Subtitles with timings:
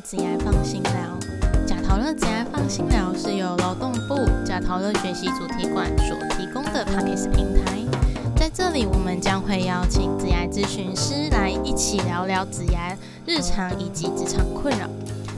[0.00, 0.92] 职涯放心聊，
[1.66, 7.72] 假桃乐职涯放心聊是由劳动部假桃乐学习主题馆所提供的 p a c k a g e 平台。
[8.36, 12.96] 在这里，我们将会邀请职涯咨询师来一起聊聊职涯
[13.26, 14.88] 日常以及职场困扰，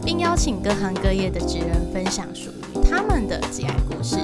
[0.04, 4.18] 并邀请各行各业的职人分享属于他们的职涯故事。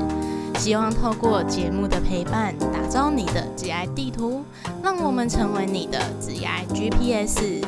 [0.56, 4.44] 希望透过节目的陪伴，打造你的职涯地图，
[4.82, 7.64] 让我们成为你的职涯 GPS。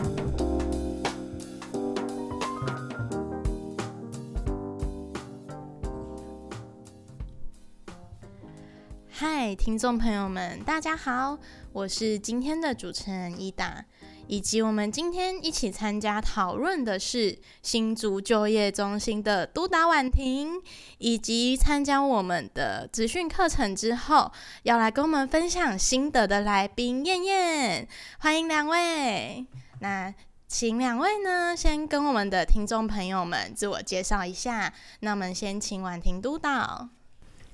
[9.43, 11.39] 嗨，听众朋友们，大家好，
[11.73, 13.83] 我是今天的主持人伊达，
[14.27, 20.61] 以及我们今天一起参加讨论的是新竹就业中心的督导婉婷，
[20.99, 24.31] 以及参加我们的资讯课程之后，
[24.65, 29.47] 要来跟我们分享心得的来宾燕燕，欢迎两位。
[29.79, 30.15] 那
[30.47, 34.71] 请两位呢，先跟我们的听众朋友们自我介绍一下。
[35.01, 36.91] 那我们先请婉婷督导。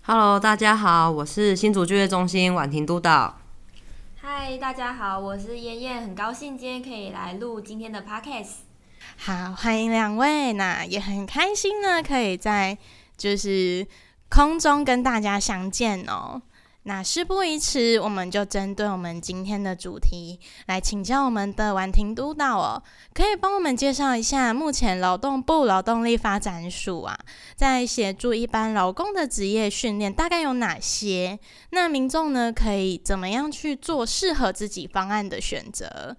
[0.09, 3.41] Hello，大家好，我是新竹就业中心婉婷督导。
[4.15, 8.59] 嗨，大家好，我是燕燕，很高兴今天可以来录今天的 podcast。
[9.17, 12.79] 好，欢迎两位，那也很开心呢，可以在
[13.17, 13.85] 就是
[14.29, 16.41] 空中跟大家相见哦。
[16.89, 22.81] 那事不宜迟，我们就针对我们今天的主题来请教我们的婉婷督导哦，
[23.13, 27.19] 可以帮我们介绍一下目前劳动部劳动力发展署啊，
[27.57, 31.41] 在协助一般劳工的职业训练大概有哪些？
[31.71, 36.17] 那民众呢，可以怎么样去做适合自己方案的选择？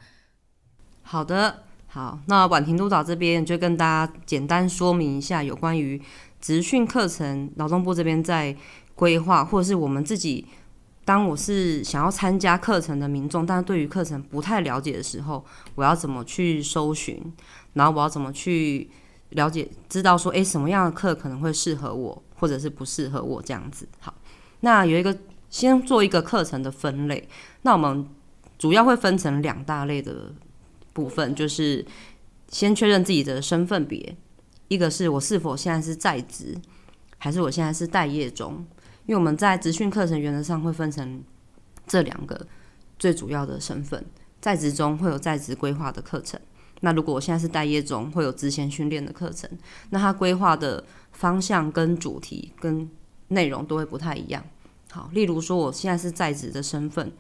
[1.02, 6.02] 好的，好，那婉婷督导这边就跟大家简单说明一下有关于
[6.42, 8.54] 职训课程，劳动部这边在
[8.96, 10.46] 规划，或者是我们自己，
[11.08, 15.42] 当我是想要参加课程的民众，但是对于课程不太了解的时候，
[15.76, 17.18] 我要怎么去搜寻，
[17.76, 18.90] 然后我要怎么去
[19.30, 23.88] 了解，知道说，诶，什么样的课可能会适合我，或者是不适合我这样子。
[24.02, 24.14] 好，
[24.60, 25.18] 那有一个
[25.50, 27.26] 先做一个课程的分类，
[27.62, 28.06] 那我们
[28.58, 30.34] 主要会分成两大类的
[30.92, 31.86] 部分，就是
[32.50, 34.14] 先确认自己的身份别，
[34.68, 36.58] 一个是我是否现在是在职，
[37.18, 38.66] 还是我现在是待业中。
[39.08, 41.24] 因为我们在职训课程原则上会分成
[41.88, 42.46] 这两个
[43.00, 44.06] 最主要的身份，
[44.40, 46.40] 在职中会有在职规划的课程，
[46.82, 49.50] 那如果我现在是待业中，会有职前训练的课程，
[49.90, 52.90] 那它规划的方向跟主题跟
[53.30, 54.44] 内容都会不太一样。
[54.92, 57.12] 好，例如说我现在是在职的身份，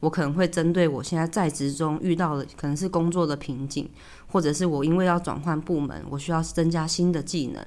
[0.00, 3.90] 我可能会针对我现在在职中遇到的可能是工作的瓶颈，
[4.28, 7.66] 或者是我因为要转换部门，我需要增加新的技能。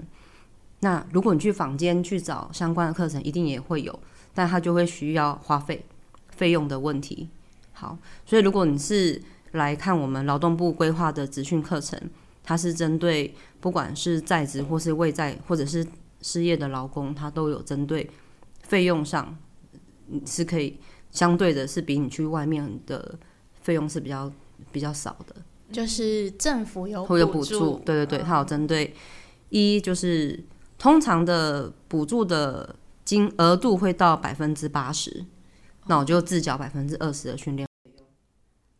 [0.85, 3.99] 那如果你去坊间去找相关的课程，一定也会有，
[4.35, 5.83] 但它就会需要花费
[6.29, 7.27] 费用的问题。
[7.73, 9.19] 好，所以如果你是
[9.53, 11.99] 来看我们劳动部规划的职训课程，
[12.43, 15.83] 它是针对不管是在职或是未在或者是
[16.21, 18.07] 失业的劳工，它都有针对
[18.61, 19.35] 费用上
[20.11, 20.77] 嗯是可以
[21.09, 23.17] 相对的是比你去外面的
[23.63, 24.31] 费用是比较
[24.71, 25.35] 比较少的。
[25.71, 28.93] 就是政府有会有补助助，，对对对，它有针对
[29.49, 30.39] 一就是
[30.85, 35.25] 通常的补助的金额度会到百分之八十，
[35.87, 37.67] 那我就自缴百分之二十的训练。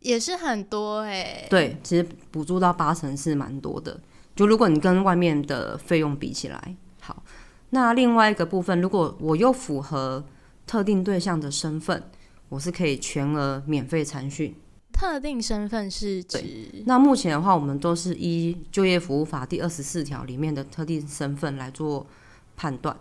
[0.02, 4.00] 也是很多哎、对，其实补助到八成是蛮多的。
[4.36, 7.24] 就如果你跟外面的费用比起来，好，
[7.72, 10.24] 那另外一个部分，如果我又符合
[10.68, 12.04] 特定对象的身份，
[12.50, 14.56] 我是可以全额免费参训。
[14.96, 16.42] 特定身份是指
[16.86, 22.08] 那目前的话，我们都是依就业服务法第二十四条里面的特定身份来做
[22.56, 22.96] 判断。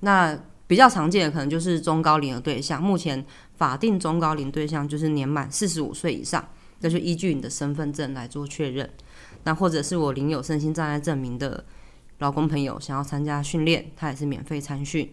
[0.00, 3.24] 那比较常见的可能就是中高龄的对象，目前
[3.56, 6.46] 法定中高龄对象就是年满四十五岁以上，
[6.80, 8.88] 那就依据你的身份证来做确认。
[9.44, 11.64] 那或者是我领有身心障碍证明的
[12.18, 15.10] 劳工朋友想要参加训练，他也是免费参训。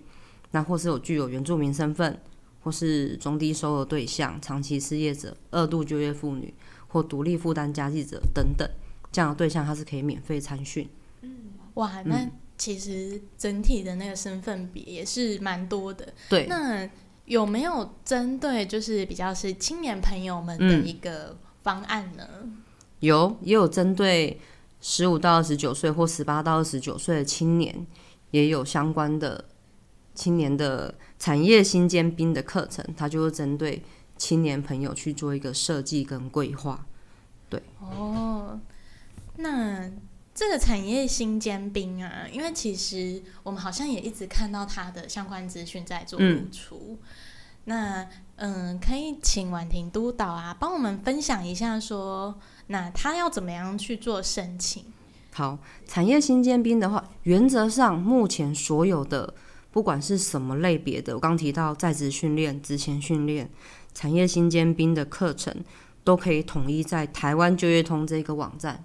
[0.52, 2.20] 那或是有具有原住民身份，
[2.62, 6.54] 或是中低收入对象、长期失业者、二度就业妇女
[6.88, 8.70] 或独立负担家计者等等
[9.12, 10.88] 这样的对象，他是可以免费参训。
[11.22, 16.14] 嗯哇，那其实整体的那个身份比也是蛮多的。
[16.28, 16.90] 对，那
[17.26, 22.28] 有没有针对就是比较是青年朋友们的嗯一个方案呢？
[23.00, 24.40] 有也有针对
[24.82, 27.88] 十五到二十九岁或十八到二十九岁的青年，
[28.32, 29.46] 也有相关的
[30.20, 33.82] 青年的产业新尖兵的课程，它就是针对
[34.18, 36.86] 青年朋友去做一个设计跟规划。
[37.48, 38.60] 对哦，
[39.38, 39.90] 那
[40.36, 47.00] 这个产业新尖兵啊，因为其实我们好像也一直看到它的相关资讯在做露出。
[47.64, 48.06] 那
[48.36, 52.38] 嗯，可以请婉婷督导啊，帮我们分享一下说，
[52.68, 54.84] 那他要怎么样去做申请？
[55.32, 59.34] 好，产业新尖兵的话，原则上目前所有的
[59.72, 63.50] 不管是什么类别的，我刚提到在职训练、职前训练、
[63.94, 65.54] 产业新尖兵的课程，
[66.04, 68.84] 都可以统一在台湾就业通这个网站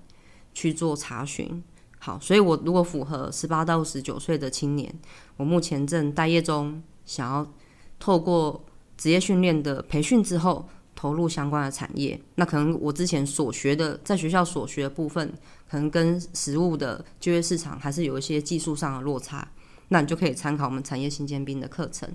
[0.52, 1.62] 去做查询。
[1.98, 4.94] 好，所以我如果符合十八到十九岁的青年，
[5.38, 7.50] 我目前正待业中，想要
[7.98, 8.62] 透过
[8.98, 15.32] 职业训练的培训之后，投入相关的产业，那可能我之前所学的，在学校所学的部分，
[15.66, 19.50] 可能跟实物的就业市场还是有一些技术上的落差，
[19.94, 22.06] 那你就可以参考我们产业新尖兵的课程。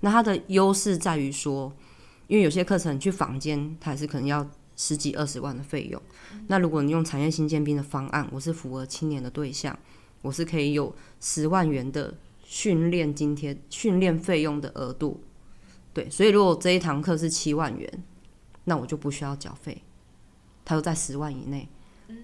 [0.00, 1.72] 那它的优势在于说，
[2.26, 4.46] 因为有些课程去坊间，它还是可能要。
[4.80, 6.00] 十几二十万的费用，
[6.46, 9.76] 那如果你用产业新尖兵的方案，我是符合青年的对象，
[10.22, 12.14] 我是可以有十万元的
[12.44, 15.20] 训练津贴、训练费用的额度。
[15.92, 18.04] 对，所以如果这一堂课是七万元，
[18.66, 19.82] 那我就不需要缴费，
[20.64, 21.68] 它都在十万以内。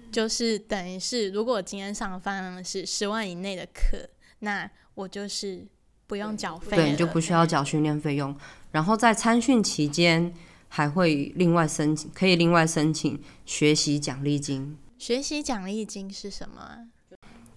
[0.09, 4.09] 就是等于是，如果今天上的方案是十万以内的课，
[4.39, 5.67] 那我就是
[6.07, 8.35] 不用缴费，对，你就不需要缴训练费用。
[8.71, 10.33] 然后在参训期间。
[10.67, 14.77] 还会另外申请，可以另外申请学习奖励金。
[14.97, 16.89] 学习奖励金是什么？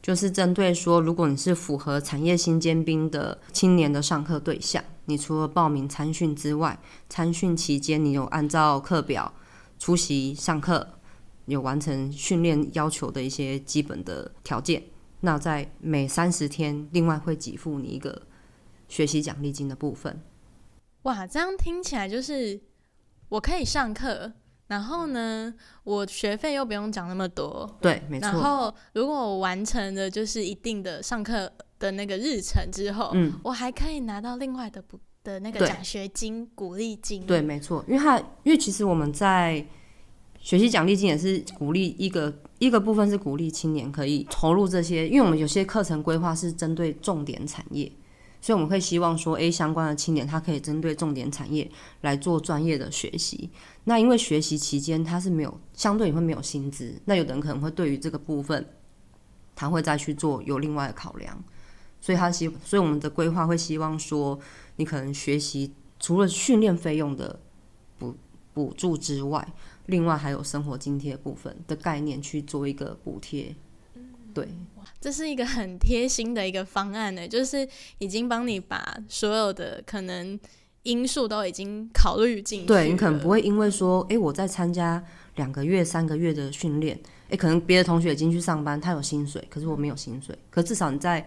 [0.00, 9.32] 就是针对说，如果你是符合产业新尖兵的青年的上课对象，你除了报名参训之外，参训期间你有按照课表
[9.80, 10.86] 出席上课，
[11.46, 14.84] 有完成训练要求的一些基本的条件，
[15.20, 18.22] 那在每三十天，另外会给付你一个
[18.88, 20.20] 学习奖励金的部分。
[21.02, 22.60] 哇，这样听起来就是。
[23.30, 24.32] 我可以上课，
[24.68, 25.52] 然后呢，
[25.84, 27.76] 我学费又不用讲那么多。
[27.78, 28.26] 对，没错。
[28.26, 37.26] 然后如果我完成的就是一定的上课的那个日程之后，嗯，我还可以拿到另外的补的那个奖学金、鼓励金。
[37.26, 37.84] 对，没错。
[37.86, 39.62] 因为它，因为其实我们在
[40.40, 47.90] 学习奖励金也是鼓励一个一个部分是鼓励青年可以投入这些，因为我们有些课程规划是针对重点产业。
[48.40, 51.68] 所以我们会希望说，A 相关的青年他可以针对重点产业
[52.02, 53.50] 来做专业的学习。
[53.82, 58.64] 那因为学习期间他是没有相对也会没有薪资，那有的人可能会对于这个部分，
[59.56, 61.36] 他会再去做有另外的考量。
[62.00, 64.38] 所以他希，所以我们的规划会希望说，
[64.76, 67.40] 你可能学习除了训练费用的
[67.98, 68.14] 补
[68.54, 69.52] 补助之外，
[69.88, 73.54] 另外还有生活津贴部分的概念去做一个补贴。
[74.34, 74.46] 对，
[75.00, 77.66] 这是一个很贴心的一个方案呢，就是
[77.98, 80.38] 已经帮你把所有的可能
[80.82, 82.66] 因素都已经考虑进去。
[82.66, 85.02] 对你可能不会因为说，哎，我在参加
[85.36, 87.00] 两个月、三个月的训练，
[87.30, 90.38] 哎，可能别的同学已经去上班，他有薪水，可是我没有薪水。
[90.50, 91.26] 可至少你在，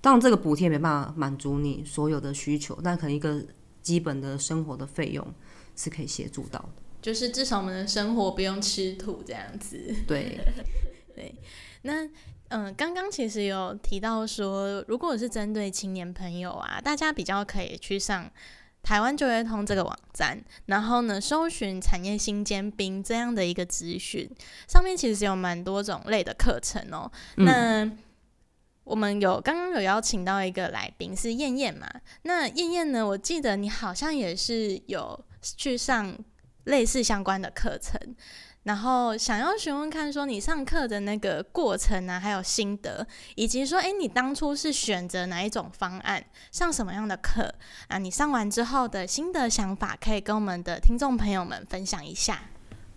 [0.00, 3.40] 当然这个补贴没办法满足你所有的需求，但可能一个
[3.80, 5.26] 基本的生活的费用
[5.76, 6.82] 是可以协助到的。
[7.06, 9.94] 就是至少我们的生活不用吃土这样子。
[10.08, 10.40] 对，
[11.14, 11.32] 对。
[11.82, 12.04] 那
[12.48, 18.28] 嗯，刚刚其实有提到说，如果是针对青年朋友啊，大家比较可以去上
[18.82, 24.28] 台湾就业通这个网站，然后呢，搜寻产业新尖兵这样的一个资讯，
[24.66, 27.08] 上面其实有蛮多种类的课程哦。
[27.36, 27.88] 那
[28.82, 31.88] 我们有刚刚有邀请到一个来宾是燕燕嘛？
[32.22, 36.12] 那燕燕呢，我记得你好像也是有去上
[36.66, 38.00] 类似相关的课程。
[38.62, 43.06] 然后想要询问看，说你上课的那个过程啊，还有心得，
[43.36, 47.54] 以及说，哎，你当初是选择哪一种方案，上什么样的课
[47.86, 47.98] 啊？
[47.98, 52.40] 你上完之后的心得想法，可以跟我们的听众朋友们分享一下。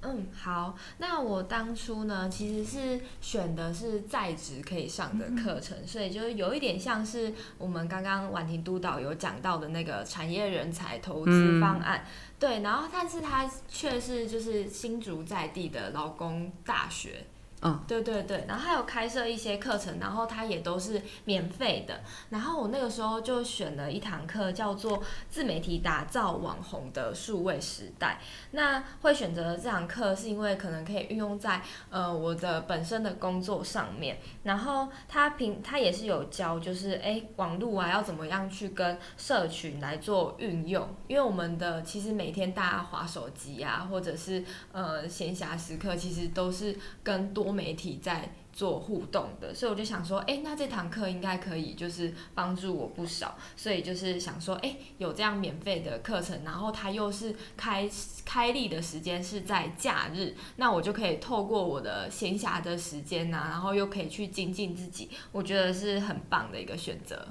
[0.02, 12.06] 嗯，好，那我当初呢，其实是选的是在职可以上的课程，所以就是有一点像是我们刚刚婉婷督导有讲到的那个产业人才投资方案，
[12.40, 17.26] 对，然后但是它却是就是新竹在地的劳工大学。
[17.62, 22.00] 嗯，对对对，然后还有开设一些课程，然后它也都是免费的。
[22.30, 28.22] 然后我那个时候就选了一堂课，叫做自媒体打造网红的数位时代。
[28.52, 34.20] 那会选择这堂课，是因为可能可以运用在呃我的本身的工作上面。
[34.44, 40.88] 然后他平他也是有教，就是哎网络啊要怎么样去跟社群来做运用。
[41.08, 46.74] 因为我们的其实每天大家划手机啊，或者是呃闲暇时刻，其实都是
[47.04, 47.49] 跟多。
[47.52, 53.38] 媒体在做互动的，所以我就想说，哎，那这堂课应该可以，就是帮助我不少。
[53.56, 57.90] 所以就是想说，哎，有这样免费的课程，然后它又是开
[58.26, 67.28] 开立的时间是在假日，那我就可以透过我的闲暇的时间呐，然后又可以去精进自己，我觉得是很棒的一个选择。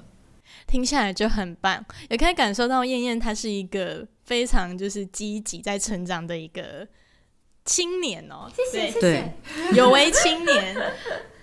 [0.65, 6.87] 听下来就很棒，也可以感受到燕燕她是一个非常就是积极在成长的一个。
[7.69, 9.33] 青年哦，谢谢谢谢，
[9.75, 10.75] 有为青年。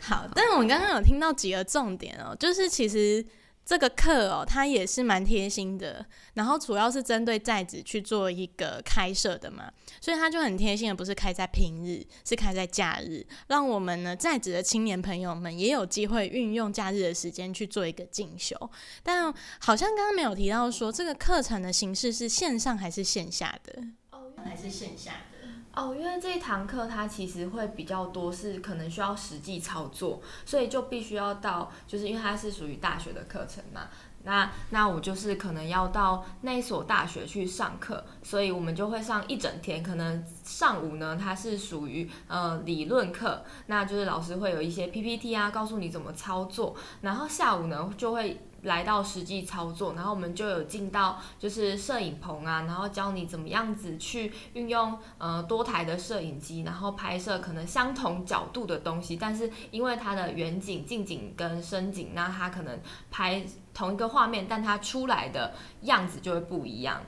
[0.01, 3.25] 好，但是我们刚刚有听到几个重点哦，就是其实。
[3.69, 9.69] 这个课哦，它也是蛮贴心的，然后主要是针对在职去做一个开设的嘛，
[10.01, 18.57] 所以它就很贴心的，不是开在平日，是开在假日，让我们呢在职的青年朋友们也有机会运用假日的时间去做一个进修。
[19.03, 23.83] 但好像刚刚没有提到说这个课程的形式是线上还是线下的？
[24.13, 25.36] 哦，还是线下的。
[25.77, 33.83] 哦，因为这一堂课它其实会比较多，是可能需要实际操作，所以就必须要到，就是因为它是属于大学的课程嘛。
[34.25, 39.83] 那那我就是可能要到那所大学去上课，所以我们就会上一整天。
[39.83, 46.75] 可能上午呢，它是属于呃理论课，那就是老师会有一些 PPT 啊，告诉你怎么操作。
[47.03, 48.41] 然后下午呢，就会。
[48.67, 62.79] 来到实际操作，然后我们就有进到就是摄影棚啊，然后教你怎么样子去运用呃多台的摄影机，然后拍摄可能相同角度的东西，但是因为它的远景、近景跟深景，那它可能
[63.11, 67.01] 拍同一个画面，但它出来的样子就会不一样。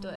[0.00, 0.14] 对，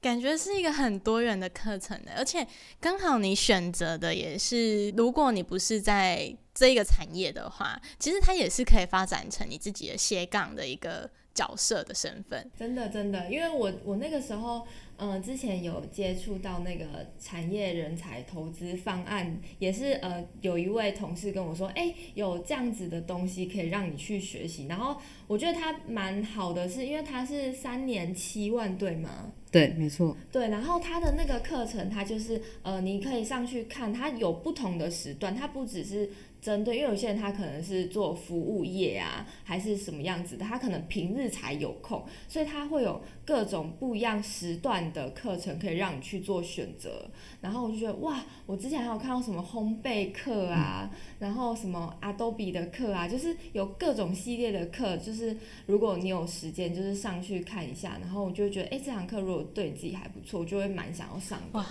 [0.00, 2.46] 感觉是一个很多元的课程的，而且
[2.80, 6.36] 刚好你选择的也是，如果你不是在。
[6.54, 12.50] 这一个产业的话，其实它也是可以发展成你自己的斜杠的一个角色的身份。
[12.58, 24.66] 真的，真的，因为我我那个时候，嗯，之前有接触到那个产业人才投资方案，也是呃，有一位同事跟我说，哎，有这样子的东西可以让你去学习。
[24.66, 29.30] 然后我觉得它蛮好的，是因为它是三年七万，对吗？
[29.50, 30.16] 对，没错。
[30.30, 36.10] 对，然后它的那个课程，它就是呃，你可以上去看，它有不同的时段，它不只是。
[36.40, 47.10] 针对，因为有些人他可能是做服务业啊，还是什么样子的，他可能平日才有空，所以他会有各种不一样时段的课程可以让你去做选择。
[47.40, 57.98] 然后我就觉得哇，我之前还有看到什么烘焙课啊，然后什么 Adobe 的课啊，就是有各种系列的课，就是如果你有时间，就是上去看一下。
[58.00, 61.64] 然后我就觉得，哎，这堂课如果对自己还不错，我就会蛮想要上的。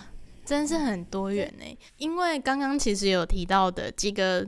[0.48, 4.48] 真是很多元呢，因为刚刚其实有提到的几个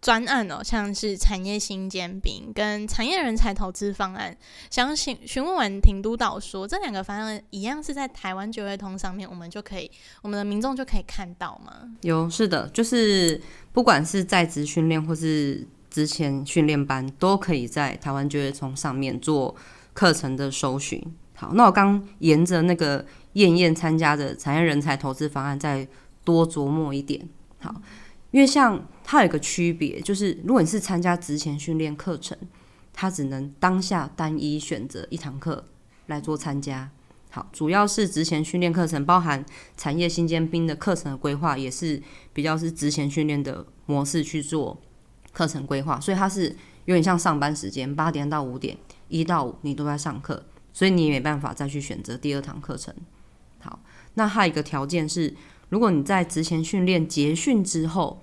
[0.00, 4.36] 专案哦，像是产业新煎饼跟产业人才投资方案，
[4.70, 9.88] 想询询问完庭督导说，这两个方案一样是在台湾就业通上面，我们就可以，
[10.22, 11.72] 我们的民众就可以看到吗？
[12.00, 13.40] 有，是的，就是
[13.72, 19.54] 不管是在职训练或是之前训练班，都可以在台湾就业通上面做
[19.92, 21.00] 课程的搜寻。
[21.36, 23.06] 好，那我刚沿着那个。
[23.36, 25.86] 燕燕参加的产业人才投资方案，再
[26.24, 27.28] 多琢磨一点。
[27.60, 27.82] 好，
[28.30, 32.36] 因为像它有一个区别，就是如果你是参加职前训练课程，
[32.94, 35.66] 它只能当下单一选择一堂课
[36.06, 36.90] 来做参加。
[37.30, 39.44] 好，主要是职前训练课程，包含
[39.76, 42.02] 产业新尖兵的课程的规划，也是
[42.32, 44.80] 比较是职前训练的模式去做
[45.34, 48.78] 课程规划，所以它是有点像上班时间，八点到五点，
[49.08, 52.94] 一到五你都在上课，所以你也没办法再去选择第二堂课程。
[53.58, 53.80] 好，
[54.14, 55.34] 那还有一个条件是，
[55.68, 58.22] 如果你在职前训练结训之后，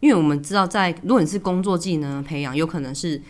[0.00, 3.22] 因为我们知道，在如果你是工作技能培养，有可能是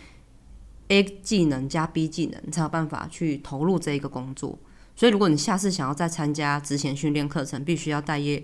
[0.89, 4.57] A 技能加 B 技能才有办法去投入这一个工作。
[4.95, 8.43] 所以，如果你下次想要再参加职前训练课程，必须要待业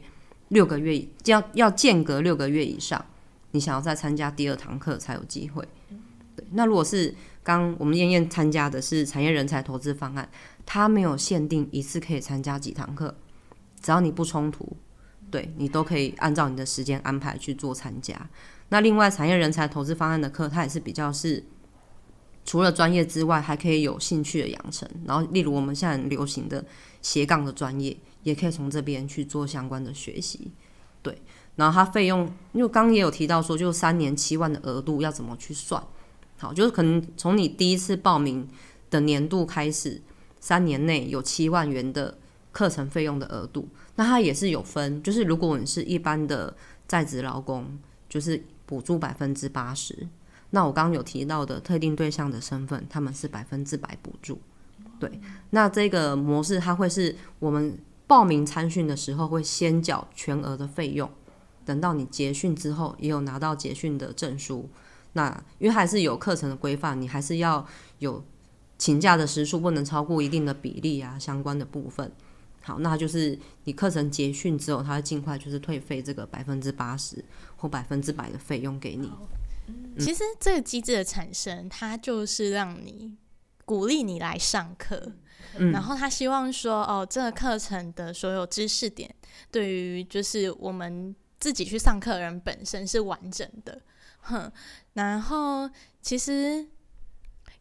[0.50, 3.06] 六个月，要要间隔六个月以上，
[3.52, 5.66] 你想要再参加第二堂课才有机会。
[6.36, 10.30] 对，那如果是刚我们燕燕参加的是产业人才投资方案。
[10.66, 13.16] 它没有限定一次可以参加几堂课，
[13.82, 14.78] 只要你不冲突，
[15.32, 18.30] 对你都可以按照你的时间安排去做参加。
[18.70, 21.44] 那另外产业人才投资方案的课，它也是比较是
[22.46, 24.88] 除了专业之外，还可以有兴趣的养成。
[25.06, 26.64] 然后，例如我们现在流行的
[27.02, 30.52] 斜杠的专业，也可以从这边去做相关的学习。
[31.02, 31.20] 对，
[31.56, 35.84] 然后它费用，因为刚也有提到说，就三年七万的额度要怎么去算？
[36.42, 38.48] 好，就是可能从你第一次报名
[38.90, 40.02] 的年度开始。
[40.44, 42.18] 三年内有七万元的
[42.52, 46.52] 课程费用的额度，那它也是有分，就是如果你是一般的
[46.88, 47.78] 在职劳工，
[48.10, 50.08] 就是补助百分之八十。
[50.50, 54.42] 那我刚刚有提到的特定对象的身份，他们是百分之百补助。
[55.00, 55.22] 对，
[55.52, 61.08] 那这个模式它会是我们报名参训的时候会先缴全额的费用，
[61.64, 64.68] 等到你结训之后也有拿到结训的证书。
[65.14, 67.66] 那因为还是有课程的规范，你还是要
[68.00, 68.24] 有。
[68.78, 72.12] 请假的时数不能超过一定的比例啊，相关的部分。
[72.62, 77.24] 好，那就是你课程结训之后，他会尽快就是退费这个百分之八十
[77.58, 79.12] 或百分之百的费用给你。
[80.00, 83.16] 其实这个机制的产生，它就是让你
[83.66, 85.12] 鼓励你来上课，
[85.72, 89.14] 然后他希望说，哦，这个课程的所有知识点，
[89.52, 91.16] 对于就是我们。
[91.40, 93.82] 自己去上课的人本身是完整的，
[94.22, 94.52] 哼。
[94.94, 95.70] 然后
[96.02, 96.68] 其实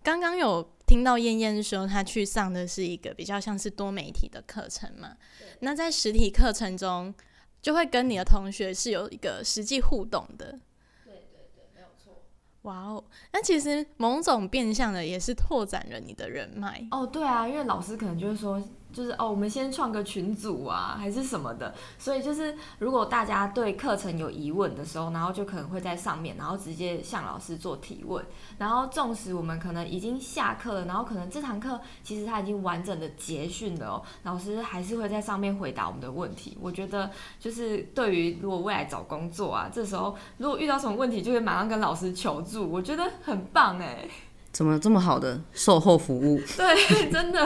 [0.02, 5.16] 刚刚有听到燕燕说，她去上的是一个比较像是多媒体的课程嘛。
[5.60, 7.14] 那在实体课程中，
[7.60, 10.58] 就会跟你的同学是有一个实际互动的。
[11.04, 12.22] 对对对，没有错。
[12.62, 16.86] 哇哦，那其实某种变相的也是拓展了你的人脉。
[16.90, 18.62] 哦，对啊，因为老师可能就是说。
[18.92, 21.74] 就是哦，我们先创个群组啊，还是什么的。
[21.98, 28.24] 所以就是，如果大家对课程有疑问的时候，然后就可能会在上面，然后直接向老师做提问。
[28.58, 36.56] 然后，纵使我们可能已经下课了，然后可能这堂课其实他已经完整的结训了哦，老师还是会在上面回答我们的问题。
[36.60, 44.08] 我觉得就是对于如果未来找工作啊，这时候如果遇到什么问题，就会马上跟老师求助，我觉得很棒哎。
[44.52, 46.40] 怎么这么好的售后服务？
[46.56, 47.40] 对，真的，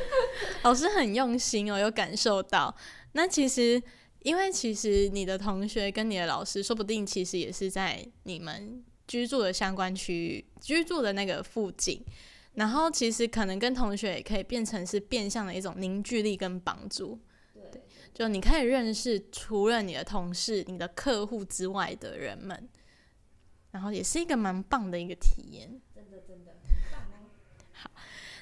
[0.64, 2.74] 老师很用心哦，有感受到。
[3.12, 3.82] 那其实，
[4.20, 12.02] 因为其实你的同学跟你的老师，说不定其实也是在你们居住的相关区域居住的那个附近。
[12.54, 17.18] 然后，其实可能跟同学也可以变成是变相的一种凝聚力跟帮助。
[17.70, 17.80] 对，
[18.12, 22.68] 就你可以认识除了你的同事、你的客户之外的人们，
[23.70, 25.80] 然后也是一个蛮棒的一个体验。
[26.26, 26.52] 真的
[27.72, 27.90] 好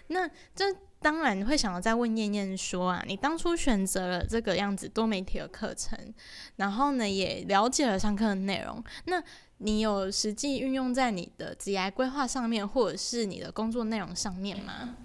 [0.09, 0.65] 那这
[1.01, 5.99] 当然会想要再问燕燕说啊，你当初选择了这个样子多媒体的课程，
[6.57, 9.23] 然后呢也了解了上课的内容，那
[9.59, 14.97] 你有实际运用在你的职业规划上面，或者是你的工作内容上面吗？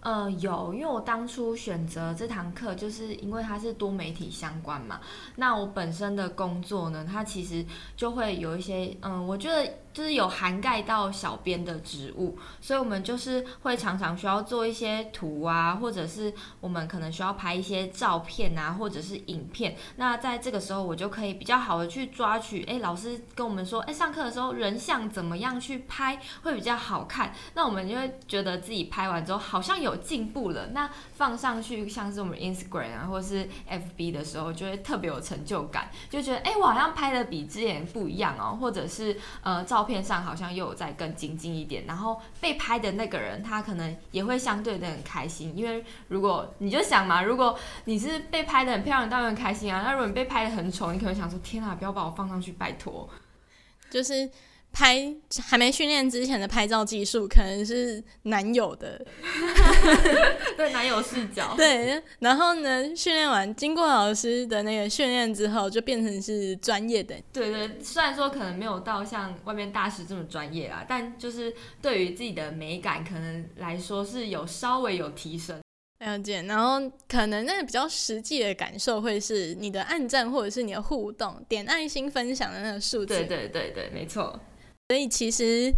[0.00, 5.00] 呃，有，因为我当初选择这堂课，就是因为它是多媒体相关嘛。
[5.36, 7.64] 那我本身的工作呢，它其实
[7.96, 9.74] 就会有一些，嗯，我觉得。
[9.92, 19.76] 就是有涵盖到小编的职务，所以我们就是会常常需要做一些图啊，或者是我们可能需要拍一些照片啊，或者是影片。
[19.96, 27.34] 那在这个时候，我就可以比较好的去抓取，哎，老师跟我们说，哎，上课的时候人像怎么样去拍会比较好看。
[27.52, 39.81] 那我们就会觉得自己拍完之后好像有进步了，那放上去像是我们 Instagram 啊，或者是 FB 的时候，就会特别有成就感，就觉得哎，我好像拍的比之前不一样哦，或者是呃照。
[39.82, 49.82] 照片上好像又有在更精进一点，然后被拍的那个人他可能也会相对的很开心，因为如果你就想嘛，如果你是被拍的很漂亮，当然开心啊。
[49.84, 53.08] 那如果你被拍的很丑，你可能想说天啊，不要把我放上去，拜托，
[53.90, 54.30] 就是。
[54.72, 55.14] 拍
[55.46, 59.04] 还没训练之前的拍照技术，可能是男友的，
[60.56, 61.54] 对男友视角。
[61.56, 67.14] 对，然后呢，训练完经过老师的那个训练之后，就变成是专业的。
[67.32, 75.60] 对对，虽然说可能没有到像外面大师这么专业啊，但就是对于自己的美感，可能来说是有稍微有提升。
[75.98, 83.14] 了解，然后可能那个比较实际的感受会是你的暗赞或者是你的互动，点爱心分享的那个数字。
[83.14, 84.40] 对对对对，没错。
[84.92, 85.72] 所以其实，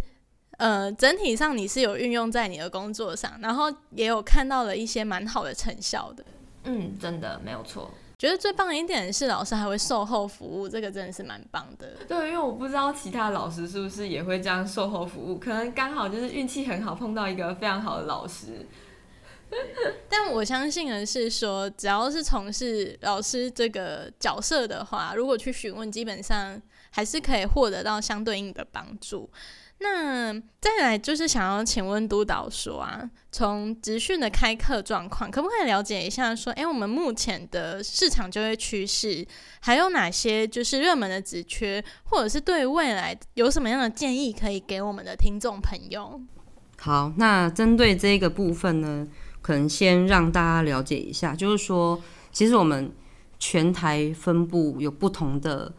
[0.57, 6.25] 呃，整体上你是有运用在你的工作上，然后也有看到了一些蛮好的成效的。
[6.65, 7.89] 嗯，真的没有错。
[8.17, 11.93] 觉得最棒的一点是老师还会售后服务，这个真的是蛮棒的。
[12.09, 18.67] 对，因为我不知道其他老师是不是也会这样售后服务，可能刚好就是运气很好，碰到一个非常好的老师。
[20.09, 26.61] 但我相信的是说，只要是从事老师这个角色的话，如果去询问，基本上。
[26.95, 29.29] 还是可以获得到相对应的帮助。
[29.79, 36.33] 那再来就是想要请问督导说啊，从职训的开课状况，可不可以了解一下？
[36.33, 39.27] 说，诶，我们目前的市场就业趋势，
[39.59, 46.21] 还有哪些就是热门的职缺，或者是对未来有什么样的建议可以给我们的听众朋友？
[46.79, 49.05] 好，那针对这个部分呢，
[49.41, 52.89] 可能先让大家了解一下，就是说，其实我们
[53.37, 55.73] 全台分布有不同的。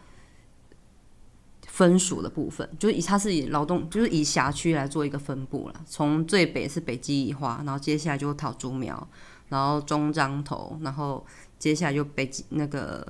[1.76, 5.84] 分属的部分，就是以它是以劳动，就是以辖区来做一个分布了。
[5.86, 9.06] 从最北是北基宜花，然后接下来就桃竹苗，
[9.50, 11.22] 然后中彰头，然后
[11.58, 13.06] 接下来就北那个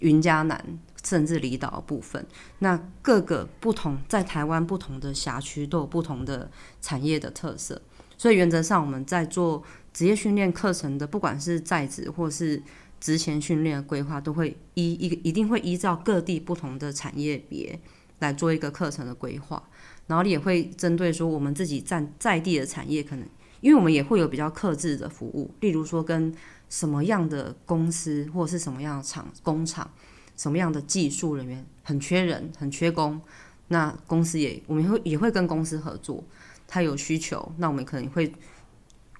[0.00, 0.62] 云嘉南，
[1.02, 2.22] 甚至离岛部分。
[2.58, 6.50] 那各个不同在台湾不同的辖区都有不同的
[6.82, 7.80] 产业的特色，
[8.18, 9.62] 所以原则上我们在做
[9.94, 12.62] 职业训练课程的，不管是在职或是
[13.00, 17.80] 职前训练的规划，都会依一一定会依照各地不同的产业别。
[18.20, 19.62] 来做一个课程的规划，
[20.06, 23.28] 然后也会针对说我们自己在在地的产业，可能
[23.60, 26.34] 因为我们也会有比较克制的服务，例如说跟
[26.68, 29.90] 什么样的公司或者是什么样的厂工厂，
[30.36, 33.20] 什么样的技术人员很缺人很缺工，
[33.68, 36.24] 那公司也我们会也会跟公司合作，
[36.66, 38.32] 他有需求，那我们可能会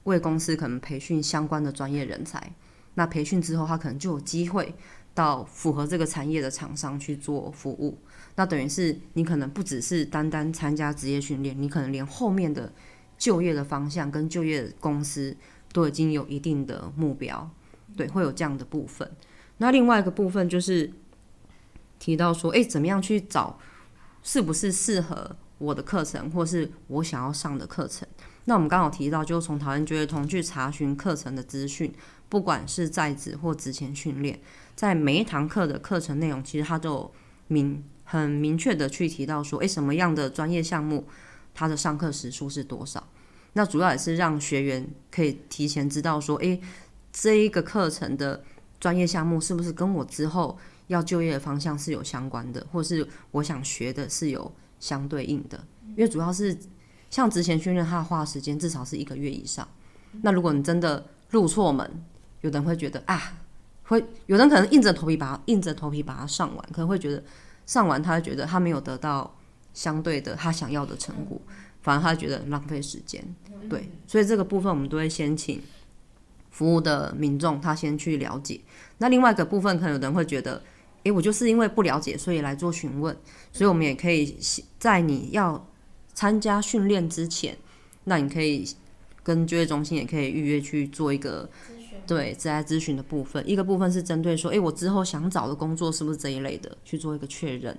[0.04, 2.52] 为公司可能培训相关的专业人才，
[2.94, 4.74] 那培训之后，他可能就有机会
[5.14, 7.98] 到符合这个产业的厂商去做服务。
[8.36, 12.72] 那等于是你可能不只是单单参加职业训练，你可能连后面的
[13.18, 15.36] 就业的方向跟就业公司
[15.72, 17.50] 都已经有一定的目标，
[17.96, 19.10] 对，会有这样的部分。
[19.58, 20.90] 那另外一个部分就是
[21.98, 23.58] 提到说，诶，怎么样去找
[24.22, 28.08] 是不是适合我的课程，或是我想要上的课程？
[28.46, 31.92] 那我们刚好提到，就从讨论就业通去查询课程的资讯，
[32.30, 34.40] 不管是在职或职前训练，
[34.74, 37.12] 在每一堂课的课程内容，其实它都
[37.48, 41.06] 明很明确的去提到说，诶，什么样的专业项目，
[41.52, 43.06] 它的上课时数是多少？
[43.52, 46.58] 那主要也是让学员可以提前知道说，诶，
[47.12, 48.42] 这一个课程的
[48.78, 55.62] 专业项目是不是跟我之后要就业的方向是有相关的，或是我想学的是有相对应的？
[55.88, 56.56] 因为主要是。
[57.10, 59.66] 像职前训练，他花时间至少是一个月以上。
[60.22, 62.04] 那如果你真的入错门，
[62.40, 63.38] 有的人会觉得啊，
[63.84, 67.22] 会有人可能硬着头皮把硬着头皮把它上完，可能会觉得
[67.66, 69.36] 上完他会觉得他没有得到
[69.74, 71.40] 相对的他想要的成果，
[71.82, 73.24] 反而他觉得浪费时间。
[73.68, 75.60] 对，所以这个部分我们都会先请
[76.50, 78.60] 服务的民众他先去了解。
[78.98, 80.62] 那另外一个部分，可能有人会觉得，
[81.04, 83.16] 诶，我就是因为不了解，所以来做询问。
[83.52, 84.36] 所以我们也可以
[84.78, 85.66] 在你要。
[86.12, 87.56] 参加训练之前，
[88.04, 88.68] 那你可以
[89.22, 91.48] 跟就业中心也可以预约去做一个
[92.14, 93.48] 对职业咨询的部分。
[93.48, 97.78] 一个部分是针对说，诶，我之后想找的工作是不是这一类的，去做一个确认。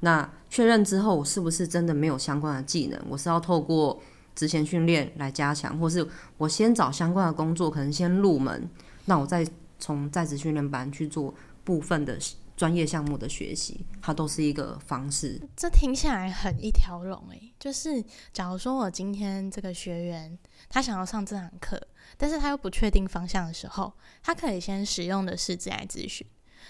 [0.00, 3.00] 那确认之后，我是不是真的没有相关的技能？
[3.08, 4.00] 我是要透过
[4.34, 6.06] 职前训练来加强，或是
[6.38, 8.68] 我先找相关的工作，可能先入门，
[9.06, 9.46] 那我再
[9.78, 12.16] 从在职训练班去做部分的。
[12.54, 15.40] 专业项目的学习，它都是一个方式。
[15.56, 21.80] 这听起来很一条龙诶，就是假如说我今天这个学员他想要上这堂课，
[22.22, 26.24] 但是他又不确定方向的时候，他可以先使用的是自来咨询，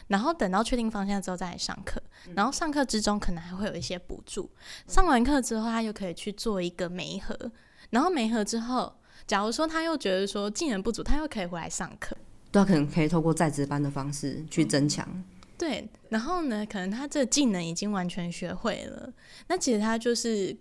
[0.06, 2.02] 然后等到确定方向之后再来上课，
[2.34, 4.50] 然后上课之中可能还会有一些补助。
[4.86, 7.52] 上完课之后，他又可以去做一个媒合，
[7.90, 8.94] 然后媒合之后，
[9.26, 12.16] 假如说他又觉得说技能不足，他又可以回来上课。
[12.50, 15.22] 对，可能可以透过在职班的方式去增强。
[15.58, 19.12] 对，然后呢，可能他这技能已经完全学会了，
[19.48, 20.56] 那其实他就是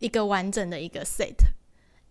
[0.00, 1.34] 一个完整的一个 set，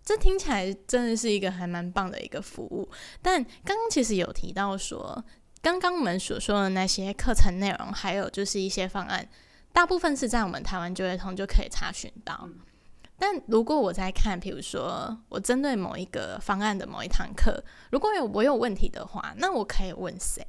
[0.09, 2.89] 这听起来真的是一个还蛮棒的一个服务。
[3.21, 5.23] 但刚刚其实有提到说，
[5.61, 9.29] 刚刚我们所说的那些课程内容，还有就是一些方案，
[9.71, 12.49] 大部分是在我们台湾就业通就可以查询到。
[13.19, 20.43] 但如果我在看，比如说我针对某一个方案的某一堂课，如果有我有问题的话，那我可以问谁？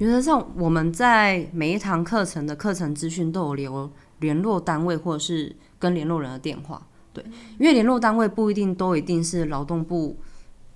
[0.00, 6.84] 原则上，我们在每一堂课程的课程资讯都有留联络单位或者是跟联络人的电话。
[7.12, 7.24] 对，
[7.58, 10.18] 因为联络单位不一定都一定是劳动部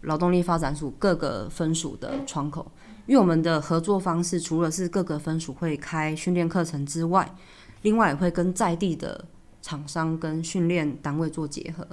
[0.02, 2.70] 劳动力发展署各个分署的窗口，
[3.06, 7.34] 因为我们的合作方式除了是各个分署会开训练课程之外，
[7.82, 9.24] 另外也会跟在地的
[9.62, 11.86] 厂商跟训练单位做结合。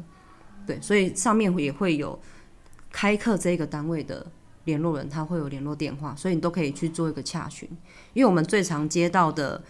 [0.65, 2.19] 对，所以上面也会有
[2.91, 4.25] 开课这个单位的。
[4.65, 7.67] 联络人他会有联络电话，所以你都可以去做一个洽询。
[8.13, 9.61] 因为我们最常接到的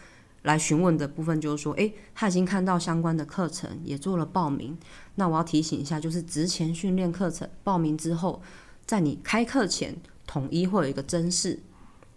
[0.43, 4.77] 来询问的部分就是说，诶，他已经看到相关的课程，也做了报名。
[5.15, 8.41] 那我要提醒一下，就是职前训练课程报名之后，
[8.85, 9.95] 在你开课前，
[10.27, 11.59] 统一会有一个真试，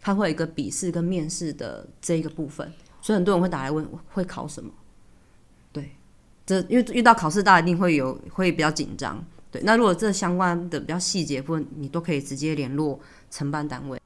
[0.01, 2.73] 它会有一个笔试跟面试的这一个部分。
[3.01, 4.73] 所以很多人会打来问，会考什么？
[5.73, 5.93] 对，
[6.45, 9.25] 这因为遇到考试，大家一定会有会比较紧张。
[9.53, 12.99] 对，那如果这相关的比较细节部分，你都可以直接联络
[13.31, 14.01] 承办单位。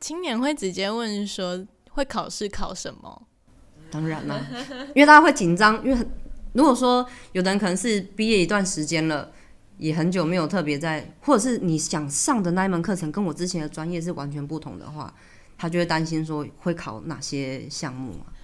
[0.00, 3.28] 青年会直接问说会考试考什么？
[3.94, 4.44] 当然啦，
[4.92, 6.06] 因为大家会紧张，因为
[6.52, 9.30] 如果说有的人可能是毕业一段时间了，
[9.78, 15.14] 也很久没有特别在，或者是你想上的那一门课程跟我之前的专业是完全不同的话，
[15.56, 18.34] 他就会担心说会考哪些项目啊？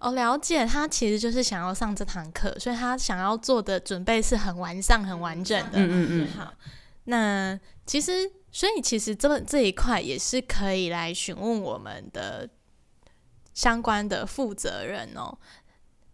[0.00, 5.78] 哦，了解，他其实就是想要上这堂课，所以他想要做的准备是很完善、很完整的。
[5.78, 6.28] 嗯嗯嗯。
[6.36, 6.52] 好，
[7.04, 12.48] 那其实，所以其实这这一块也是可以来询问我们的
[13.54, 15.36] 相关的负责人哦。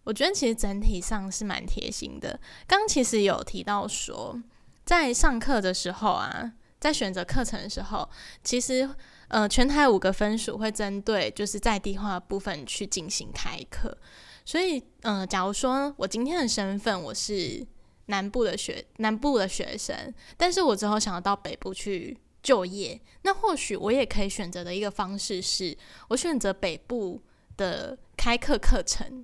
[0.04, 2.40] 我觉得其实整体上是蛮贴心的。
[2.66, 4.40] 刚其实有提到说，
[4.84, 8.08] 在上课的时候啊，在选择课程的时候，
[8.42, 8.88] 其实。
[9.30, 13.94] 呃，全台五个分数会针对就是在地化部分去进行开课，
[14.42, 17.62] 所以，呃，假如说我今天的身份我是
[18.06, 19.94] 南部的学南部的学生，
[20.38, 25.76] 但是我之后想要到北部去就业，那或许我也可以选择的一个方式是，
[26.08, 27.20] 我选择北部
[27.58, 29.22] 的开课课程，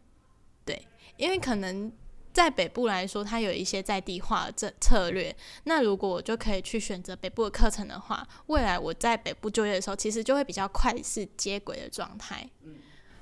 [0.67, 1.91] 对，因为可能
[2.35, 5.35] 在北部来说，它有一些在地化的策策略。
[5.63, 12.47] 那如果我就可以去选择北部的课程的话，未来我在北部就业的时候，其实就会比较快是接轨的状态。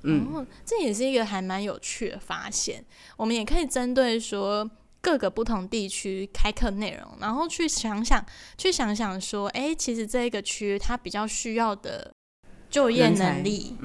[0.05, 2.85] 嗯，这也是一个还蛮有趣的发现。
[3.16, 4.68] 我们也可以针对说
[5.01, 8.25] 各个不同地区开课内容，然后去想想，
[8.59, 12.11] 去想想说，哎，其实这一个区域它比较需要的
[12.70, 13.77] 就业能力，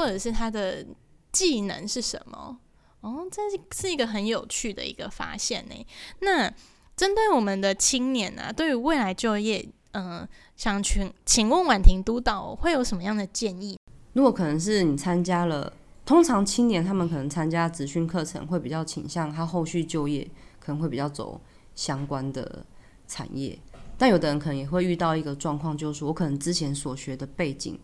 [0.00, 0.86] 或者是他的
[1.30, 2.58] 技能是什么？
[3.02, 3.42] 哦，这
[3.76, 5.74] 是一个很有趣的一个发现呢。
[6.20, 6.50] 那
[6.96, 13.76] 针对我们的青年啊，对于未来就业，嗯，想请请问婉婷督导会有什么样的建议？
[14.14, 15.70] 如果可能是你参加了，
[16.06, 20.26] 通常青年他们可能参加职训课程会比较倾向他后续就业
[20.58, 21.38] 可能会比较走
[21.74, 22.64] 相关的
[23.06, 23.58] 产业，
[23.98, 27.78] 但有的人可能也会遇到一个状况，就是我可能之前所学的背景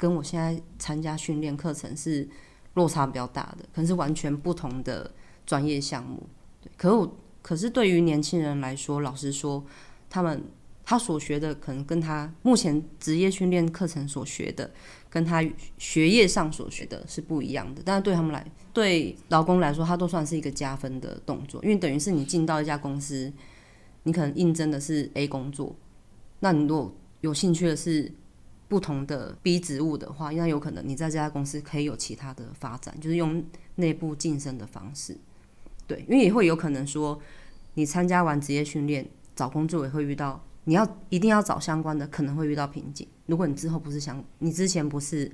[0.00, 2.28] 跟我现在参加训练课程是。
[2.74, 5.10] 落差比较大的，可能是完全不同的
[5.44, 6.22] 专业项目。
[6.62, 9.62] 对，可我可是对于年轻人来说，老实说，
[10.08, 10.40] 他们
[10.84, 14.70] 他所学的可能跟他目前职业训练课程所学的，
[15.10, 15.44] 跟他
[15.78, 17.82] 学业上所学的是不一样的。
[17.84, 23.32] 但是对他们来，对劳工来说，他都算是一个加分的动作，因为等于是你进到一家公司，
[24.04, 25.74] 你可能应征的是 A 工作，
[26.38, 28.12] 那你如果有兴趣的是。
[28.70, 35.16] 不同的 B 职务的话，那有可能你在这家公司可以有其他的发展，就是用内部晋升的方式。
[35.88, 37.20] 对，因为也会有可能说，
[37.74, 43.08] 你参加完职业训练，找工作也会遇到，你要一定要找相关的，可能会遇到瓶颈。
[43.26, 45.32] 如果你之后不是相，你之前不是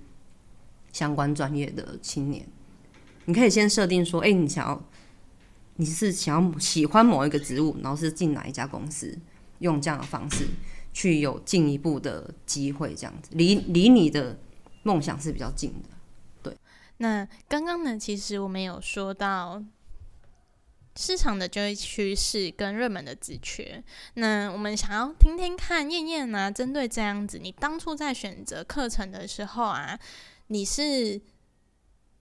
[0.94, 2.48] 相关专业的青年，
[3.26, 4.82] 你可以先设定说，哎，你想要，
[5.76, 9.18] 你是想要喜欢某一个职务，然后是进哪一家公司，
[9.58, 10.46] 用这样的方式。
[10.96, 14.38] 去有进一步的机会，这样子离离你的
[14.82, 15.90] 梦想是比较近的。
[16.42, 16.56] 对，
[16.96, 19.62] 那刚刚呢，其实我们有说到
[20.96, 23.84] 市场的就业趋势跟热门的职缺。
[24.14, 30.00] 那我们想要听听看，燕燕呢，针对这样子，你当初在选择课程的时候啊，
[30.46, 31.20] 你是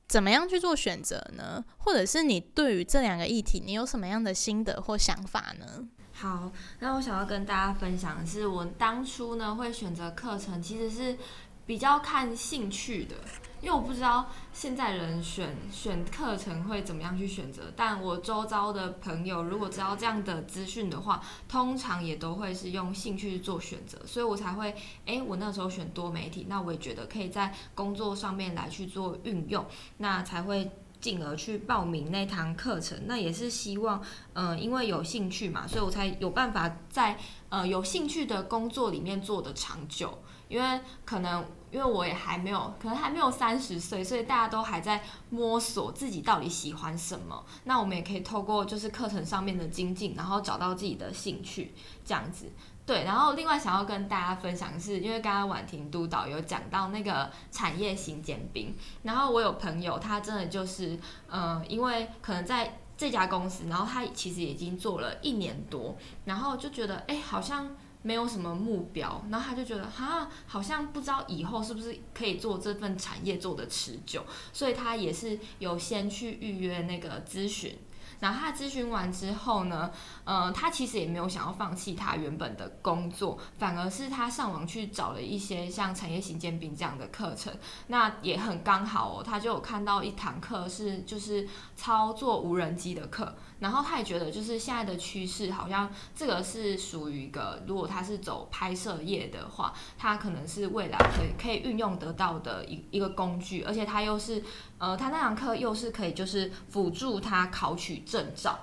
[0.05, 1.63] 怎么样去做选择呢？
[1.77, 5.88] 或者是你对于这两个议题，你有什么样的心得或想法呢？
[6.17, 6.49] 好，
[6.80, 11.17] 那我想要跟大家分享的是，我当初呢会选择课程，其实是
[11.65, 13.15] 比较看兴趣的，
[13.60, 24.73] 因为我不知道现在人选选课程会怎么样去选择，但我周遭的朋友如果知道这样的资讯的话，通常也都会是用兴趣做选择，所以我才会，
[25.06, 29.65] 哎，我那时候选多媒体，那我也觉得可以在工作上面来去做运用，
[29.97, 30.71] 那才会。
[30.99, 34.01] 进而去报名那堂课程，那也是希望，
[34.34, 37.17] 嗯，因为有兴趣嘛，所以我才有办法在
[37.49, 40.17] 呃有兴趣的工作里面做的长久。
[40.47, 47.43] 因为可能因为我也还没有，可能还没有三十岁，所以大家都还在摸索自己到底喜欢什么。
[47.63, 51.73] 那我们也可以透过就是课程上面的精进，然后找到自己的兴趣，
[52.05, 52.45] 这样子。
[52.86, 77.76] 对，然后另外想要跟大家分享的是，因为刚刚婉婷督导有讲到那个产业型减兵，然后我有朋友，他真的就是，嗯，因为可能在这家公司，然后他其实已经做了一年多，然后就觉得，哎，好像没有什么目标，然后他就觉得，哈，好像不知道以后是不是可以做这份产业做的持久，所以他也是有先去预约那个咨询。
[78.19, 79.91] 然后他咨询完之后呢，
[80.23, 87.54] 呃，他其实也没有想要放弃他原本的工作，反而是他上网去找了一些像产业型煎饼这样的课程。
[87.88, 93.36] 那也很刚好哦，他就有看到一堂课是就是操作无人机的课。
[93.59, 104.43] 然后他也觉得，就是现在的趋势，好像这个是属于一个，如果他是走拍摄业的话，他可能是未来可以可以运用得到的一一个工具，而且他又是，
[104.77, 108.59] 呃，他那堂课又是可以就是辅助他考取证照，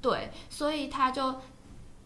[0.00, 1.34] 对，所以他就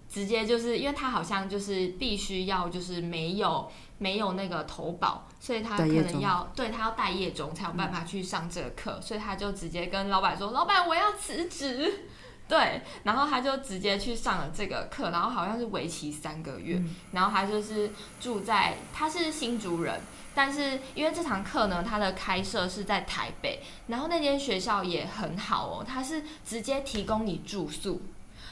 [0.08, 12.06] 直接就是因为他好像就是必须要就是没有没有那个投保，所以他可能要对他要待业中才有办法去上这个课，所以他就直接跟老板说：“老板，我要辞职。”
[12.46, 16.80] 对，然后他就直接去上了这个课，然后好像是为期三个月，
[17.12, 19.98] 然后他就是住在他是新竹人，
[20.34, 28.02] 但是因为这堂课呢，他的开设是在台北，然后那间学校也很好哦，他是直接提供你住宿。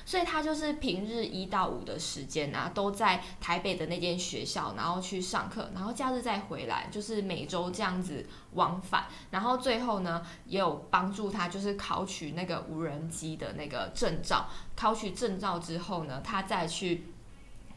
[0.05, 9.07] 所以他就是平日一到五的时间啊，都在台北的那间学校，然后去上课，然后假日再回来，就是每周这样子往返。
[9.31, 14.49] 然后最后呢，也有帮助他，就是考取那个无人机的那个证照。
[14.75, 17.07] 考取证照之后呢，他再去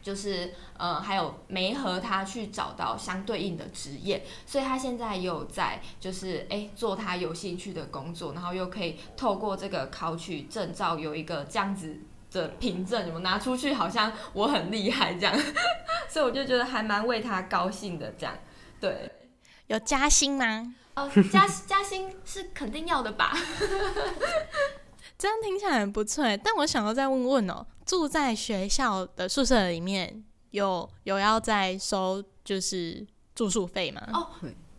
[0.02, 11.98] 就是呃，还有没和他去找到相对应的职业，所以他现在也有在就是诶做他有兴趣的工作，然后又可以透过这个考取证照，有一个这样子
[12.36, 15.34] 的凭证，有拿出去好像我很厉害这样，
[16.08, 18.34] 所以我就觉得还蛮为他高兴的这样，
[18.80, 19.10] 对，
[19.66, 20.74] 有加薪吗？
[20.94, 23.32] 哦，加加薪是肯定要的吧。
[25.18, 34.02] 这样听起来很不错，但我想要再问问哦，住在学校的宿舍里面有有要再收就是住宿费吗？
[34.12, 34.28] 哦，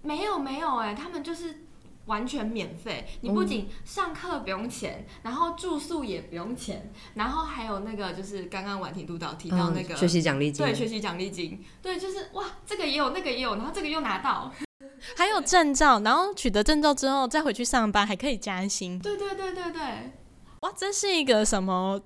[0.03, 1.66] 没有没有哎，他们就是
[2.07, 14.51] 完全免费，你不仅上课不用钱，然后住宿也不用钱，然后还有那个就是刚刚婉婷督导提到那个学习奖励金，对，学习奖励金，对，就是哇，这个也有，那个也有，然后这个又拿到，
[15.15, 19.81] 还有证照，然后取得证照之后再回去上班还可以加薪，对对对对对。
[20.61, 22.01] 哇，这是一个什么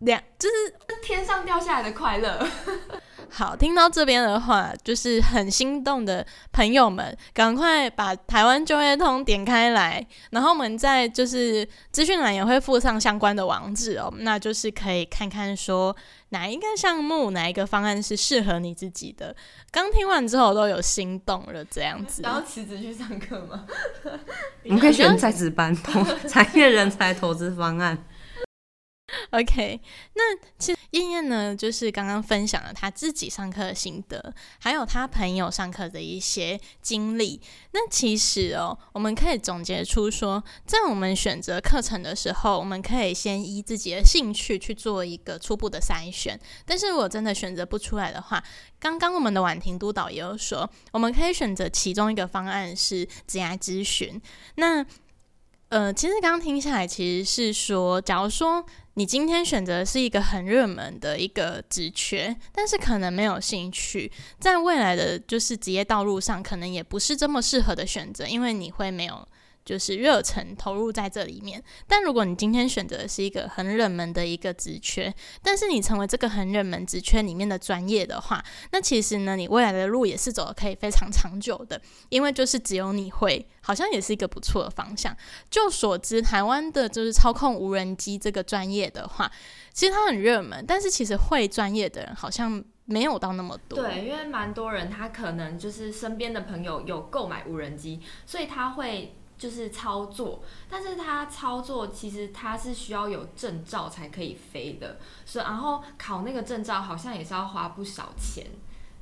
[0.00, 0.20] 两？
[0.38, 2.46] 就是天上掉下来的快乐。
[3.30, 15.94] 好，听到这边的话，就是很心动的朋友们，赶快把台湾就业通点开来，然后我们在就是资讯栏也会附上相关的网址哦，那就是可以看看说
[16.30, 19.34] 哪一个项目、哪一个方案是适合你自己的。
[19.70, 22.22] 刚听完之后都有心动了，这样子。
[22.24, 23.64] 然后辞职去上课吗？
[24.64, 28.04] 我们可以选 在职班 投产业人才投资方案。
[29.30, 29.80] OK，
[30.14, 37.40] 那其实燕燕呢，就是刚刚分享了他自己上课的心得，还有他朋友上课的一些经历。
[37.72, 46.38] 那其实哦，我们可以总结出说，在我们选择课程的时候，我们可以先依自己的兴趣去做一个初步的筛选。
[46.64, 48.42] 但是如果真的选择不出来的话，
[48.78, 54.20] 刚刚我们的婉婷督导也有说，我们可以选择其中一个方案是职业咨询。
[54.56, 54.84] 那
[55.74, 58.64] 呃，其实刚刚听下来，其实是说，假如说。
[58.96, 69.26] 你今天选择是一个很热门的一个职缺，但是可能没有兴趣，在未来的就是职业道路上，可能也不是这么适合的选择，因为你会没有。
[69.64, 85.16] 就是热忱投入在这里面，但如果你今天选择的是一个很冷门的一个职缺，但是你成为这个很冷门职缺里面的专业的话，那其实呢，你未来的路也是走的可以非常长久的，因为就是只有你会，好像也是一个不错的方向。
[85.48, 89.32] 就所知，台湾的就是操控无人机这个专业的话，
[89.72, 93.82] 其实它很热门，但是其实会专业的人好像没有到那么多。
[93.82, 99.16] 对，因为蛮多人他可能就是身边的朋友有购买无人机，所以他会。
[99.36, 108.46] 就是操作，但是它操作其实它是需要有证照才可以飞的，所以然后考那个证照好像也是要花不少钱，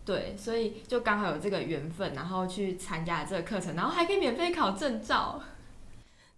[0.05, 5.41] 对，所以就刚好有这个缘分，然后去参加这个课程，然后还可以免费考证照，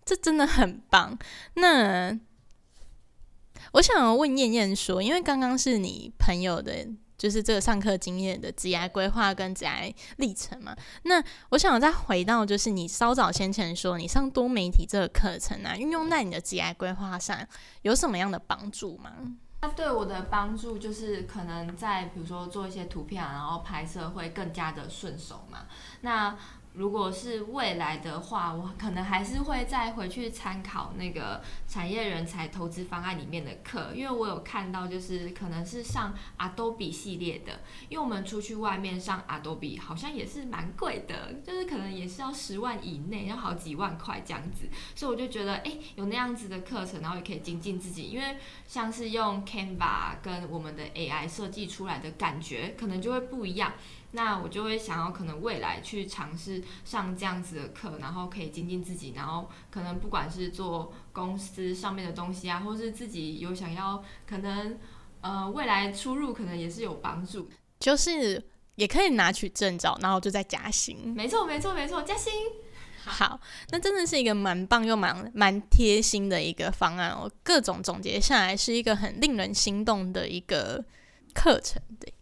[0.05, 1.19] 这真的很棒。
[1.55, 2.19] 那
[3.73, 6.89] 我想问燕燕说，因为刚刚是你朋友的。
[7.17, 10.77] 就是这个上课经验的职业规划跟职业历程嘛。
[11.03, 17.39] 那我想再回到，就是你稍早先前说你上多媒体这个课程啊，运用在你的职业规划上
[17.83, 19.11] 有什么样的帮助吗？
[19.63, 25.61] 它对我的帮助就是可能在比如说做一些图片，然后拍摄会更加的顺手嘛。
[26.03, 26.37] 那
[26.75, 53.75] 如果是未来的话，我可能还是会再回去参考那个产业人才投资方案里面的课，因为我有看到就是可能是上 Adobe 系列的，因为我们出去外面上 Adobe 好像也是蛮贵的，就是可能也是要十万以内，要好几万块这样子，所以我就觉得哎，有那样子的课程，然后也可以精进自己，因为像是用 Canva 跟我们的 AI 设计出来的感觉，可能就会不一样。
[54.17, 64.79] 那我就会想要可能未来去尝试上这样子的课，然后可以精进自己，然后可能不管是做公司上面的东西啊，或是自己有想要可能
[65.21, 67.51] 呃未来出入，可能也是有帮助。
[67.81, 68.41] 就是
[68.77, 71.13] 也可以拿取证照，然后就在加薪。
[71.13, 72.33] 没错，没错，没错，加薪。
[73.05, 77.29] 好，那真的是一个蛮棒又蛮蛮贴心的一个方案哦。
[77.43, 80.85] 各种总结下来，是一个很令人心动的一个
[81.35, 82.15] 课程，对。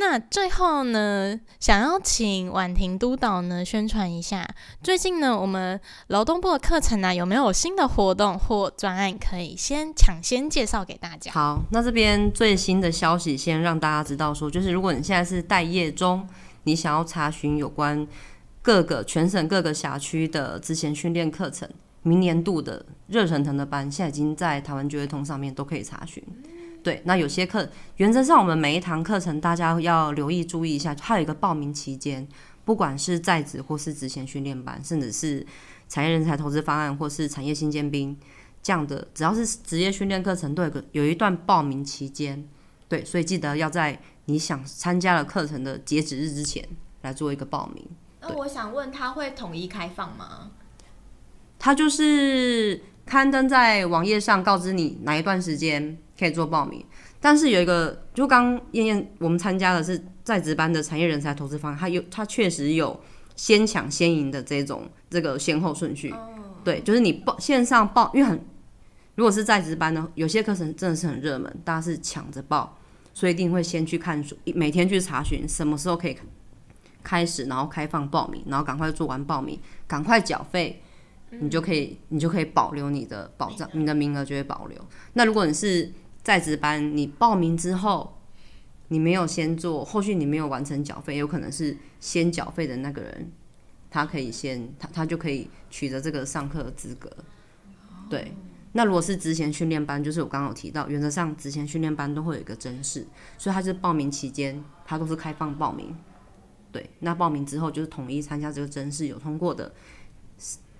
[0.00, 4.48] 那最后呢，想要请婉婷督导呢宣传一下，
[4.82, 11.30] 最近呢我们劳动部的课程呢有没有新的活动或专案可以先抢先介绍给大家？
[11.32, 16.26] 好，那这边最新的消息先让大家知道，说就是如果你现在是待业中，
[16.64, 18.08] 你想要查询有关
[18.62, 21.68] 各个全省各个辖区的之前训练课程，
[22.02, 26.24] 明年度的热腾腾的班，现在已经在台湾就业通上面都可以查询。
[26.82, 32.26] 对，那有些课原则上，我们每一堂课程大家要留意注意一下，它有一个报名期间，
[32.64, 35.46] 不管是在职或是职前训练班，甚至是
[35.88, 38.16] 产业人才投资方案或是产业新尖兵
[38.62, 42.48] 这样的，只要是职业训练课程，都有个有一段报名期间。
[42.88, 46.66] 对，所以记得要在你想参加了课程的截止日之前
[47.02, 47.86] 来做一个报名。
[48.20, 50.50] 那我想问，他会统一开放吗？
[51.56, 56.84] 他就是刊登在网页上，告知你哪一段时间可以做报名。
[57.18, 63.00] 但是有一个，就刚燕燕我们参加的是在职班的产业人才投资方，它有它确实有
[63.34, 66.14] 先抢先赢的这种这个先后顺序。
[66.62, 68.38] 对，就是你报线上报，因为很
[69.14, 72.78] 如果是在职班呢，有些课程真的是很热门，大家是抢着报，
[73.14, 76.16] 所以一定会先去看书，每天去查询什么时候可以
[77.02, 80.82] 开始，然后开放报名，然后赶快做完报名，赶快缴费。
[81.32, 84.76] 你就可以，你就可以保留你的保障，你的名额就会保留。
[85.12, 85.88] 那如果你是
[86.22, 88.18] 在职班，你报名之后，
[88.88, 93.32] 你没有先做，后续你没有完成缴费，有可能是先缴费的那个人，
[93.90, 97.10] 他可以先，他他就可以取得这个上课的资格。
[98.08, 98.32] 对，
[98.72, 103.06] 那如果是职前训练班，就是我刚刚有提到，原则上职前训练班都会有一个甄试，
[103.38, 105.96] 所以他是报名期间，他都是开放报名。
[106.72, 109.72] 对，那报名之后就是统一参加这个甄试，有通过的。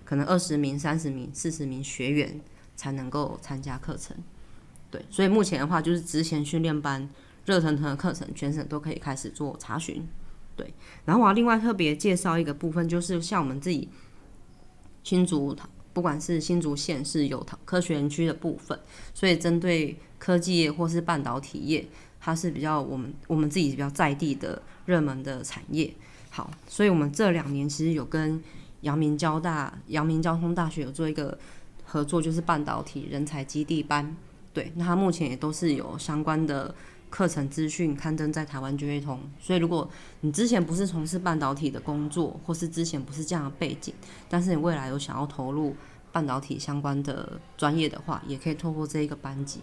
[0.05, 2.41] 可能二十名、三十名、四十名学员
[2.75, 4.17] 才能够参加课程，
[4.91, 7.09] 对，所以目前的话就是之前训练班
[7.47, 10.07] 热腾腾的课程，全省都可以开始做查询，
[10.57, 10.75] 对。
[11.05, 13.89] 然后我要另外特别介绍一个部分，就是像我们自己
[15.05, 15.57] 新竹，
[15.93, 18.79] 不管是新竹县是有科学园区的部分，
[19.15, 21.87] 所以针对科技业或是半导体业，
[22.21, 25.93] 它是比较我们我们自己比较在地的热门的产业。
[26.31, 28.43] 好，所以我们这两年其实有跟
[28.83, 31.39] 阳明交大、阳明交通大学有做一个
[31.85, 34.17] 合作，就是半导体人才基地班。
[34.53, 36.75] 对，那它目前也都是有相关的
[37.09, 39.21] 课程资讯刊登在台湾就业通。
[39.41, 39.89] 所以，如果
[40.21, 43.95] 你之前不是从事半导体的工作，或是之前不是这样的背景，
[44.29, 45.77] 但是你未来有想要投入
[46.13, 49.61] 半导体相关的专业的话，也可以透过这一个班级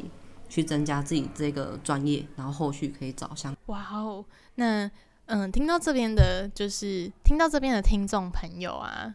[0.47, 3.55] 去增加自己这个专业，然后后续可以找相。
[3.67, 4.25] 哇哦，
[4.55, 4.89] 那。
[5.29, 9.13] 嗯，听到这边的，就是听到这边的听众朋友啊，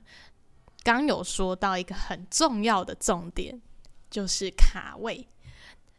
[0.83, 3.59] 刚有说到一个很重要的重点，
[4.11, 5.27] 就是卡位。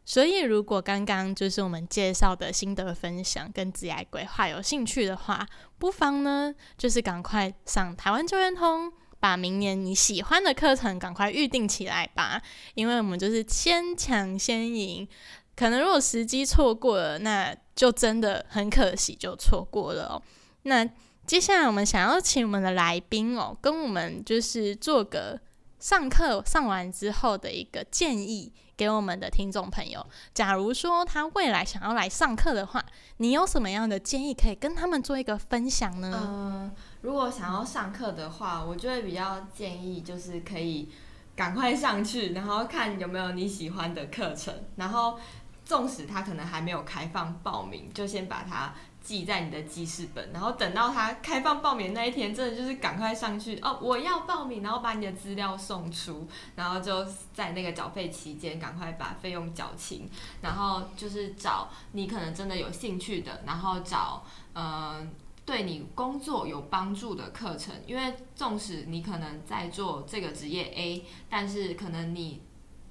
[0.06, 5.48] 所以，如果刚刚就是我们介绍的心得分享跟职业规划有兴趣的话，
[5.78, 12.42] 不妨呢，就是赶快上台湾就业通，把明年你喜欢的课程赶快预定起来吧。
[12.76, 15.08] 因为我们就是先抢先赢。
[15.56, 20.22] 可能如果时机错过了，那就真的很可惜，就错过了哦。
[20.64, 20.86] 那
[21.26, 25.40] 接下来我们想要请我们的来宾哦，跟我们就是做个
[25.80, 30.06] 上课上完之后的一个建议，给我们的听众朋友。
[30.34, 32.84] 假如说他未来想要来上课的话，
[33.18, 36.22] 你有什么样的建议可以跟他们做一个分享呢？
[36.26, 36.72] 嗯，
[37.02, 40.90] 如果想要上课的话，我就会比较建议就是可以
[41.36, 45.20] 赶快上去，然后看有没有你喜欢的课程，然后。
[45.66, 48.74] 纵使他可能还没有开放报名，就先把它
[49.04, 56.26] 记在你的记事本，然后等到他开放报名那一天，真的就是赶快上去哦，我要报名，然后把你的资料送出，
[56.56, 60.10] 然后就在那个缴费期间赶快把费用缴清，
[60.42, 64.24] 然后就是找你可能真的有兴趣的，然后找
[64.54, 65.06] 呃
[65.46, 72.42] 对你工作有帮助的课程，因为纵使你可能在做这个职业 A，但是可能你。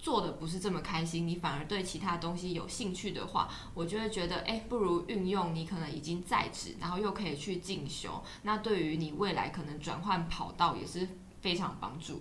[0.03, 11.09] 做的不是这么开心，你反而对其他东西有兴趣的话，我就会觉得，哎，不如运用你可能已经在职，然后又可以去进修，那对于你未来可能转换跑道也是
[11.41, 12.21] 非常帮助。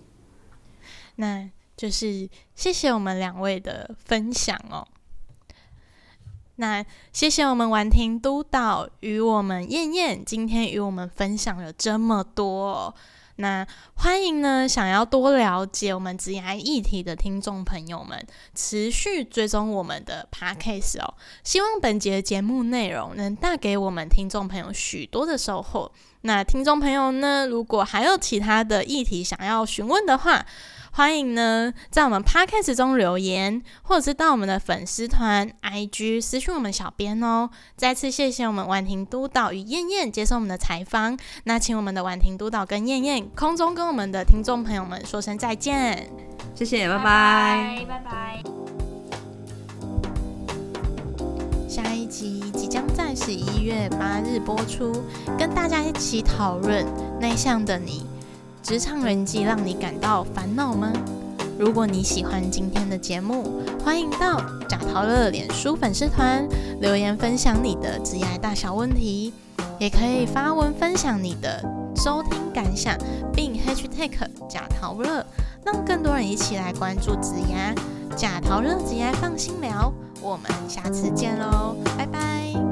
[1.16, 4.86] 那就是谢谢我们两位的分享哦。
[6.56, 12.94] 那谢谢我们婉婷督导与我们燕燕今天与我们分享了这么多。
[13.36, 21.14] 那欢迎呢，想要多了解我们职业议题的听众朋友们，持续追踪我们的 podcast 哦。
[21.42, 25.90] 希望本节节目内容能带给我们听众朋友许多的收获。
[26.20, 30.46] 那听众朋友呢，如果还有其他的议题想要询问的话，
[30.94, 37.48] 欢迎呢，在我们 podcast 中留言，或者是到我们的粉丝团 IG 私讯我们小编哦。
[37.76, 41.18] 再次谢谢我们婉婷督导与燕燕接受我们的采访。
[41.44, 46.10] 那请我们的婉婷督导跟燕燕空中跟我们的听众朋友们说声再见，
[46.54, 48.42] 谢谢，拜拜，拜拜。
[51.66, 54.92] 下一集即将在十一月八日播出，
[55.38, 56.84] 跟大家一起讨论
[57.18, 58.11] 内向的你。
[58.62, 60.92] 职场人际让你感到烦恼吗？
[61.58, 66.48] 如果你喜欢今天的节目，欢迎到贾陶乐脸书粉丝团
[66.80, 69.32] 留言分享你的职业大小问题，
[69.78, 71.62] 也可以发文分享你的
[71.96, 72.96] 收听感想，
[73.34, 74.12] 并 #hashtag
[74.48, 75.26] 贾陶乐，
[75.64, 77.74] 让更多人一起来关注职业。
[78.16, 82.71] 贾陶乐职业放心聊，我们下次见喽，拜拜。